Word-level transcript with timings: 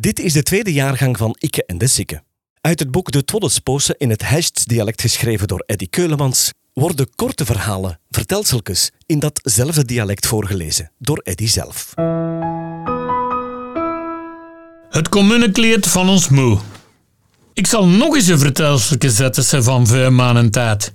Dit 0.00 0.20
is 0.20 0.32
de 0.32 0.42
tweede 0.42 0.72
jaargang 0.72 1.16
van 1.16 1.36
Ikke 1.38 1.64
en 1.66 1.78
de 1.78 1.86
Sikke. 1.86 2.22
Uit 2.60 2.78
het 2.78 2.90
boek 2.90 3.10
De 3.10 3.24
Twoddespoose 3.24 3.94
in 3.98 4.10
het 4.10 4.28
Hests-dialect 4.28 5.00
geschreven 5.00 5.48
door 5.48 5.62
Eddy 5.66 5.86
Keulemans 5.90 6.52
worden 6.72 7.14
korte 7.14 7.44
verhalen, 7.44 7.98
vertelseltjes, 8.10 8.90
in 9.06 9.18
datzelfde 9.18 9.84
dialect 9.84 10.26
voorgelezen 10.26 10.90
door 10.98 11.18
Eddy 11.18 11.46
zelf. 11.46 11.94
Het 14.90 15.08
communekleed 15.08 15.86
van 15.86 16.08
ons 16.08 16.28
moe. 16.28 16.58
Ik 17.52 17.66
zal 17.66 17.86
nog 17.86 18.14
eens 18.14 18.28
een 18.28 18.38
vertelseltje 18.38 19.10
zetten 19.10 19.42
ze 19.44 19.62
van 19.62 19.86
vijf 19.86 20.10
maanden 20.10 20.50
tijd. 20.50 20.92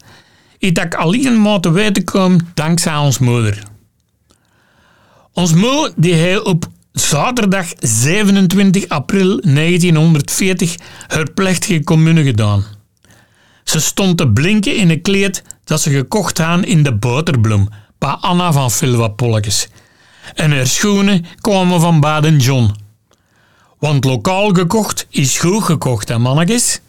Ik 0.58 0.76
dat 0.76 0.96
alleen 0.96 1.42
maar 1.42 1.60
te 1.60 1.72
weten 1.72 2.04
kom 2.04 2.40
dankzij 2.54 2.96
ons 2.96 3.18
moeder. 3.18 3.64
Ons 5.34 5.54
moe 5.54 5.94
die 5.96 6.14
hij 6.14 6.40
op 6.40 6.76
zaterdag 7.00 7.68
27 7.80 8.90
april 8.90 9.42
1940 9.42 10.76
haar 11.08 11.32
plechtige 11.32 11.84
commune 11.84 12.24
gedaan. 12.24 12.64
Ze 13.64 13.80
stond 13.80 14.18
te 14.18 14.28
blinken 14.28 14.76
in 14.76 14.90
een 14.90 15.02
kleed 15.02 15.44
dat 15.64 15.82
ze 15.82 15.92
gekocht 15.92 16.38
had 16.38 16.66
in 16.66 16.84
de 16.84 16.96
boterbloem 16.96 17.70
bij 17.98 18.10
Anna 18.10 18.52
van 18.52 18.72
Filwapolletjes. 18.72 19.68
En 20.34 20.52
haar 20.52 20.68
schoenen 20.68 21.26
kwamen 21.42 21.82
van 21.82 22.00
Baden 22.00 22.38
John. 22.38 22.72
Want 23.80 24.04
lokaal 24.04 24.50
gekocht 24.50 25.08
is 25.10 25.38
goed 25.38 25.64
gekocht, 25.64 26.08
hè 26.08 26.20
mannetjes? 26.20 26.80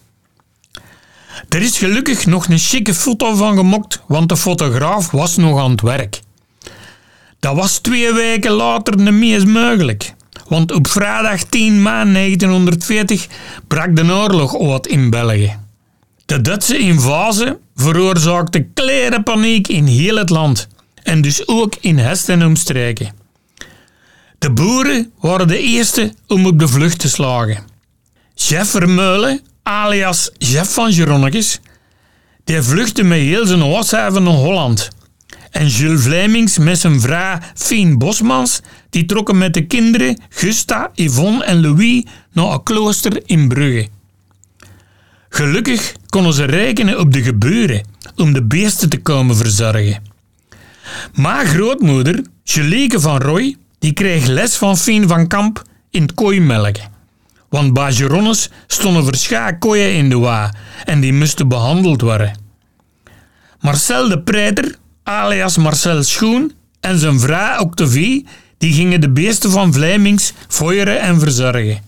Er 1.48 1.62
is 1.62 1.78
gelukkig 1.78 2.26
nog 2.26 2.48
een 2.48 2.58
chique 2.58 2.94
foto 2.94 3.34
van 3.34 3.56
gemokt, 3.56 4.02
want 4.06 4.28
de 4.28 4.36
fotograaf 4.36 5.10
was 5.10 5.36
nog 5.36 5.60
aan 5.60 5.70
het 5.70 5.80
werk. 5.80 6.20
Dat 7.40 7.54
was 7.54 7.78
twee 7.78 8.12
weken 8.12 8.52
later 8.52 8.96
niet 8.96 9.12
meer 9.12 9.48
mogelijk. 9.48 10.14
Want 10.48 10.72
op 10.72 10.88
vrijdag 10.88 11.42
10 11.42 11.82
maart 11.82 12.14
1940 12.14 13.26
brak 13.66 13.96
de 13.96 14.12
oorlog 14.12 14.60
uit 14.72 14.86
in 14.86 15.10
België. 15.10 15.56
De 16.26 16.40
Duitse 16.40 16.78
invasie 16.78 17.56
veroorzaakte 17.74 18.66
klere 18.74 19.22
paniek 19.22 19.68
in 19.68 19.86
heel 19.86 20.16
het 20.16 20.30
land 20.30 20.68
en 21.02 21.20
dus 21.20 21.48
ook 21.48 21.74
in 21.80 21.98
Hest 21.98 22.28
en 22.28 22.44
omstreken. 22.44 23.12
De 24.38 24.50
boeren 24.50 25.12
waren 25.20 25.48
de 25.48 25.58
eerste 25.58 26.12
om 26.26 26.46
op 26.46 26.58
de 26.58 26.68
vlucht 26.68 26.98
te 26.98 27.08
slagen. 27.08 27.64
Chef 28.34 28.68
Vermeulen, 28.68 29.40
alias 29.62 30.30
Chef 30.38 30.72
van 30.72 30.92
Geronnekes, 30.92 31.60
die 32.44 32.62
vluchtte 32.62 33.02
met 33.02 33.18
heel 33.18 33.46
zijn 33.46 33.72
huishaven 33.72 34.22
naar 34.22 34.32
Holland. 34.32 34.88
En 35.50 35.66
Jules 35.66 36.02
Vlemings 36.02 36.58
met 36.58 36.78
zijn 36.78 37.00
vrouw 37.00 37.38
Fien 37.54 37.98
Bosmans, 37.98 38.60
die 38.90 39.06
trokken 39.06 39.38
met 39.38 39.54
de 39.54 39.66
kinderen 39.66 40.20
Gusta, 40.28 40.90
Yvonne 40.94 41.44
en 41.44 41.60
Louis 41.60 42.04
naar 42.32 42.52
een 42.52 42.62
klooster 42.62 43.22
in 43.24 43.48
Brugge. 43.48 43.88
Gelukkig 45.28 45.94
konden 46.08 46.32
ze 46.32 46.44
rekenen 46.44 46.98
op 47.00 47.12
de 47.12 47.22
geburen 47.22 47.86
om 48.16 48.32
de 48.32 48.44
beesten 48.44 48.88
te 48.88 48.98
komen 48.98 49.36
verzorgen. 49.36 50.02
Maar 51.14 51.46
grootmoeder, 51.46 52.24
Jelieke 52.42 53.00
van 53.00 53.20
Roy, 53.20 53.56
die 53.78 53.92
kreeg 53.92 54.26
les 54.26 54.56
van 54.56 54.76
Fien 54.76 55.08
van 55.08 55.26
Kamp 55.26 55.62
in 55.90 56.02
het 56.02 56.14
kooimelken. 56.14 56.90
Want 57.48 57.72
bij 57.72 57.92
Geronnes 57.92 58.50
stonden 58.66 59.04
verschillende 59.04 59.58
kooien 59.58 59.94
in 59.94 60.08
de 60.08 60.18
wa 60.18 60.54
en 60.84 61.00
die 61.00 61.12
moesten 61.12 61.48
behandeld 61.48 62.00
worden. 62.00 62.38
Marcel 63.60 64.08
de 64.08 64.20
Preter, 64.22 64.76
alias 65.08 65.56
Marcel 65.56 66.02
Schoen, 66.02 66.52
en 66.80 66.98
zijn 66.98 67.20
vrouw 67.20 67.60
Octavie, 67.60 68.26
die 68.58 68.72
gingen 68.72 69.00
de 69.00 69.10
beesten 69.10 69.50
van 69.50 69.72
Vlijmings 69.72 70.32
foieren 70.48 71.00
en 71.00 71.20
verzorgen. 71.20 71.82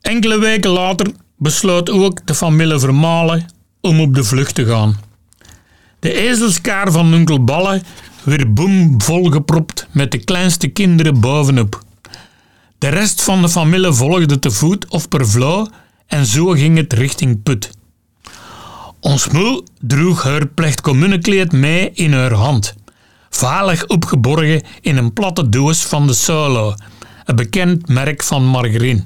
Enkele 0.00 0.38
weken 0.38 0.70
later 0.70 1.12
besloot 1.36 1.90
ook 1.90 2.26
de 2.26 2.34
familie 2.34 2.78
Vermalen 2.78 3.46
om 3.80 4.00
op 4.00 4.14
de 4.14 4.24
vlucht 4.24 4.54
te 4.54 4.66
gaan. 4.66 4.96
De 5.98 6.12
ezelskaar 6.12 6.92
van 6.92 7.14
onkel 7.14 7.44
Balle 7.44 7.82
werd 8.22 8.54
boem 8.54 9.02
volgepropt 9.02 9.86
met 9.90 10.10
de 10.10 10.18
kleinste 10.18 10.68
kinderen 10.68 11.20
bovenop. 11.20 11.82
De 12.78 12.88
rest 12.88 13.22
van 13.22 13.42
de 13.42 13.48
familie 13.48 13.92
volgde 13.92 14.38
te 14.38 14.50
voet 14.50 14.88
of 14.88 15.08
per 15.08 15.28
vloo 15.28 15.66
en 16.06 16.26
zo 16.26 16.46
ging 16.46 16.76
het 16.76 16.92
richting 16.92 17.42
Put. 17.42 17.70
Ons 19.04 19.26
moe 19.28 19.62
droeg 19.84 20.22
haar 20.24 20.46
plechtcommunekleed 20.46 21.52
mee 21.52 21.90
in 21.92 22.12
haar 22.12 22.32
hand, 22.32 22.74
valig 23.30 23.86
opgeborgen 23.86 24.62
in 24.80 24.96
een 24.96 25.12
platte 25.12 25.48
doos 25.48 25.82
van 25.82 26.06
de 26.06 26.14
Solo, 26.14 26.74
een 27.24 27.36
bekend 27.36 27.88
merk 27.88 28.22
van 28.22 28.44
margarine. 28.44 29.02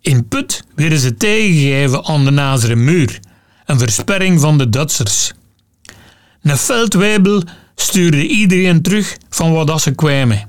In 0.00 0.28
Put 0.28 0.64
werden 0.74 0.98
ze 0.98 1.14
tegengegeven 1.16 2.04
aan 2.04 2.24
de 2.24 2.30
Nazere 2.30 2.74
muur, 2.74 3.20
een 3.66 3.78
versperring 3.78 4.40
van 4.40 4.58
de 4.58 4.68
Duitsers. 4.68 5.32
Een 6.42 6.56
veldwebel 6.56 7.42
stuurde 7.74 8.26
iedereen 8.26 8.82
terug 8.82 9.16
van 9.28 9.52
wat 9.52 9.80
ze 9.80 9.90
kwamen. 9.90 10.48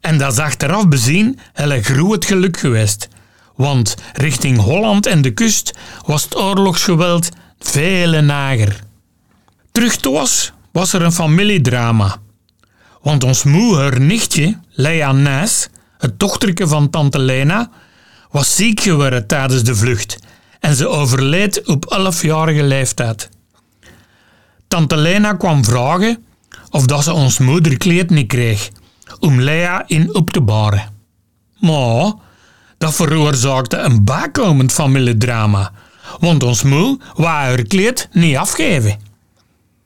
En 0.00 0.18
dat 0.18 0.32
is 0.32 0.38
achteraf 0.38 0.88
bezien 0.88 1.38
een 1.54 1.84
groot 1.84 2.24
geluk 2.24 2.56
geweest, 2.56 3.08
want 3.56 3.94
richting 4.12 4.58
Holland 4.58 5.06
en 5.06 5.22
de 5.22 5.30
kust 5.30 5.72
was 6.06 6.22
het 6.22 6.36
oorlogsgeweld 6.36 7.28
veel 7.58 8.22
nager. 8.22 8.80
Terug 9.72 9.96
thuis 9.96 10.52
was 10.72 10.92
er 10.92 11.02
een 11.02 11.12
familiedrama. 11.12 12.16
Want 13.02 13.24
ons 13.24 13.44
moe, 13.44 13.76
haar 13.76 14.00
nichtje, 14.00 14.58
Lea 14.70 15.12
Nijs, 15.12 15.68
het 15.98 16.18
dochterke 16.18 16.68
van 16.68 16.90
tante 16.90 17.18
Lena, 17.18 17.70
was 18.30 18.56
ziek 18.56 18.80
geworden 18.80 19.26
tijdens 19.26 19.62
de 19.62 19.74
vlucht 19.74 20.18
en 20.60 20.74
ze 20.74 20.88
overleed 20.88 21.66
op 21.66 21.98
11-jarige 21.98 22.62
leeftijd. 22.62 23.28
Tante 24.68 24.96
Lena 24.96 25.32
kwam 25.32 25.64
vragen 25.64 26.24
of 26.70 26.86
dat 26.86 27.04
ze 27.04 27.12
ons 27.12 27.38
moederkleed 27.38 28.10
niet 28.10 28.26
kreeg 28.26 28.70
om 29.20 29.40
Lea 29.40 29.84
in 29.86 30.14
op 30.14 30.30
te 30.30 30.40
baren. 30.40 30.92
Maar 31.58 32.12
dat 32.78 32.94
veroorzaakte 32.94 33.76
een 33.76 34.04
bijkomend 34.04 34.72
familiedrama, 34.72 35.72
want 36.18 36.42
ons 36.42 36.62
moe 36.62 36.98
wou 37.14 37.28
haar 37.28 37.62
kleed 37.62 38.08
niet 38.12 38.36
afgeven. 38.36 38.98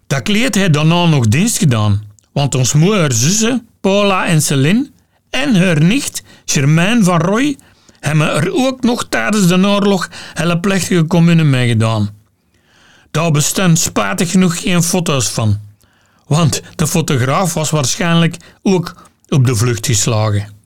Dat 0.06 0.22
kleed 0.22 0.54
heeft 0.54 0.72
daarna 0.72 1.06
nog 1.06 1.28
dienst 1.28 1.58
gedaan, 1.58 2.02
want 2.32 2.54
ons 2.54 2.72
moe, 2.72 2.94
haar 2.94 3.12
zussen 3.12 3.68
Paula 3.80 4.26
en 4.26 4.42
Celine 4.42 4.90
en 5.30 5.56
haar 5.56 5.82
nicht 5.82 6.22
Germaine 6.44 7.04
van 7.04 7.20
Roy 7.20 7.56
hebben 8.00 8.34
er 8.34 8.52
ook 8.52 8.82
nog 8.82 9.06
tijdens 9.08 9.46
de 9.46 9.66
oorlog 9.66 10.08
hele 10.34 10.60
plechtige 10.60 11.06
commune 11.06 11.44
meegedaan. 11.44 12.10
Daar 13.10 13.30
bestaan 13.30 13.76
spijtig 13.76 14.30
genoeg 14.30 14.60
geen 14.60 14.82
foto's 14.82 15.28
van, 15.28 15.58
want 16.26 16.62
de 16.74 16.86
fotograaf 16.86 17.54
was 17.54 17.70
waarschijnlijk 17.70 18.36
ook 18.62 18.94
op 19.28 19.46
de 19.46 19.56
vlucht 19.56 19.86
geslagen. 19.86 20.59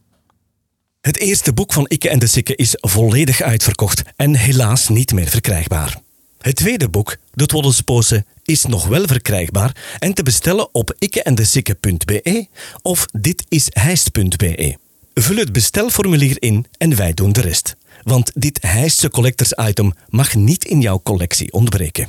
Het 1.04 1.18
eerste 1.18 1.52
boek 1.52 1.72
van 1.72 1.86
Ikke 1.88 2.08
en 2.08 2.18
de 2.18 2.26
Sikke 2.26 2.56
is 2.56 2.76
volledig 2.80 3.40
uitverkocht 3.40 4.02
en 4.16 4.34
helaas 4.34 4.88
niet 4.88 5.12
meer 5.12 5.28
verkrijgbaar. 5.28 6.00
Het 6.40 6.56
tweede 6.56 6.88
boek, 6.88 7.16
De 7.32 7.46
Twoddelspoose, 7.46 8.24
is 8.44 8.64
nog 8.64 8.86
wel 8.86 9.06
verkrijgbaar 9.06 9.76
en 9.98 10.14
te 10.14 10.22
bestellen 10.22 10.74
op 10.74 10.94
ikkeendesikke.be 10.98 12.46
of 12.82 13.06
ditisheist.be. 13.12 14.76
Vul 15.14 15.36
het 15.36 15.52
bestelformulier 15.52 16.36
in 16.38 16.66
en 16.78 16.96
wij 16.96 17.14
doen 17.14 17.32
de 17.32 17.40
rest. 17.40 17.76
Want 18.02 18.30
dit 18.34 18.58
Heistse 18.62 19.10
collectors 19.10 19.52
item 19.68 19.92
mag 20.08 20.34
niet 20.34 20.64
in 20.64 20.80
jouw 20.80 21.00
collectie 21.02 21.52
ontbreken. 21.52 22.08